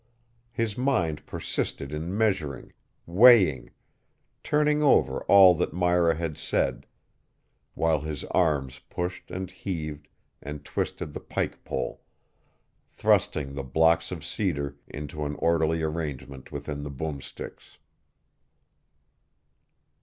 His 0.51 0.75
mind 0.79 1.27
persisted 1.27 1.93
in 1.93 2.17
measuring, 2.17 2.73
weighing, 3.05 3.69
turning 4.41 4.81
over 4.81 5.21
all 5.25 5.53
that 5.53 5.73
Myra 5.73 6.15
had 6.15 6.39
said, 6.39 6.87
while 7.75 7.99
his 8.01 8.23
arms 8.31 8.79
pushed 8.89 9.29
and 9.29 9.51
heaved 9.51 10.07
and 10.41 10.65
twisted 10.65 11.13
the 11.13 11.19
pike 11.19 11.63
pole, 11.63 12.01
thrusting 12.89 13.53
the 13.53 13.61
blocks 13.61 14.11
of 14.11 14.25
cedar 14.25 14.75
into 14.87 15.23
an 15.23 15.35
orderly 15.35 15.83
arrangement 15.83 16.51
within 16.51 16.81
the 16.81 16.89
boom 16.89 17.21
sticks. 17.21 17.77